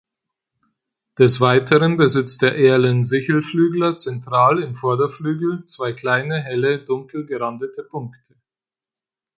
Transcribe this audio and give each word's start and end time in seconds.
Des 1.19 1.39
Weiteren 1.41 1.95
besitzt 1.95 2.41
der 2.41 2.55
Erlen-Sichelflügler 2.57 3.97
zentral 3.97 4.63
im 4.63 4.73
Vorderflügel 4.75 5.63
zwei 5.65 5.93
kleine, 5.93 6.41
helle, 6.41 6.79
dunkel 6.83 7.27
gerandete 7.27 7.83
Punkte. 7.83 8.33